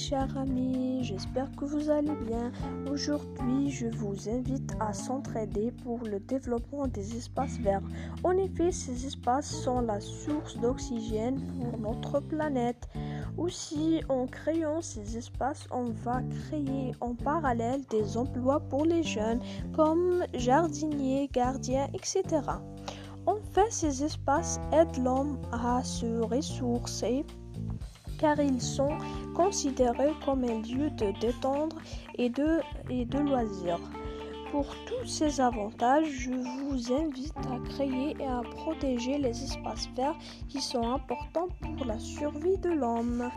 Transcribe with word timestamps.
chers 0.00 0.36
amis, 0.38 1.04
j'espère 1.04 1.54
que 1.56 1.64
vous 1.64 1.90
allez 1.90 2.14
bien. 2.26 2.50
Aujourd'hui, 2.90 3.70
je 3.70 3.86
vous 3.86 4.28
invite 4.28 4.72
à 4.80 4.92
s'entraider 4.92 5.72
pour 5.82 5.98
le 6.04 6.20
développement 6.20 6.86
des 6.86 7.16
espaces 7.16 7.58
verts. 7.58 7.82
En 8.24 8.32
effet, 8.32 8.72
ces 8.72 9.06
espaces 9.06 9.50
sont 9.50 9.82
la 9.82 10.00
source 10.00 10.56
d'oxygène 10.58 11.38
pour 11.58 11.78
notre 11.78 12.20
planète. 12.20 12.88
Aussi, 13.36 14.02
en 14.08 14.26
créant 14.26 14.80
ces 14.80 15.18
espaces, 15.18 15.66
on 15.70 15.90
va 15.90 16.22
créer 16.22 16.92
en 17.00 17.14
parallèle 17.14 17.82
des 17.90 18.16
emplois 18.16 18.60
pour 18.60 18.84
les 18.86 19.02
jeunes 19.02 19.40
comme 19.74 20.24
jardiniers, 20.34 21.28
gardiens, 21.32 21.88
etc. 21.92 22.24
En 23.26 23.36
fait, 23.52 23.70
ces 23.70 24.02
espaces 24.02 24.60
aident 24.72 25.04
l'homme 25.04 25.38
à 25.52 25.84
se 25.84 26.20
ressourcer 26.22 27.24
car 28.20 28.38
ils 28.38 28.60
sont 28.60 28.96
considérés 29.34 30.12
comme 30.24 30.44
un 30.44 30.60
lieu 30.60 30.90
de 30.90 31.18
détendre 31.20 31.76
et 32.16 32.28
de, 32.28 32.60
et 32.90 33.04
de 33.04 33.18
loisirs. 33.18 33.80
Pour 34.50 34.66
tous 34.84 35.06
ces 35.06 35.40
avantages, 35.40 36.08
je 36.08 36.30
vous 36.30 36.92
invite 36.92 37.36
à 37.38 37.58
créer 37.70 38.16
et 38.18 38.26
à 38.26 38.42
protéger 38.56 39.16
les 39.16 39.30
espaces 39.30 39.88
verts 39.96 40.16
qui 40.48 40.60
sont 40.60 40.92
importants 40.92 41.48
pour 41.60 41.86
la 41.86 41.98
survie 41.98 42.58
de 42.58 42.70
l'homme. 42.70 43.30